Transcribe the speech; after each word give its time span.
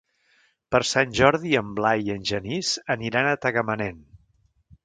Per 0.75 0.79
Sant 0.91 1.11
Jordi 1.19 1.53
en 1.61 1.69
Blai 1.81 2.03
i 2.07 2.15
en 2.15 2.25
Genís 2.31 2.73
aniran 2.97 3.33
a 3.35 3.39
Tagamanent. 3.47 4.05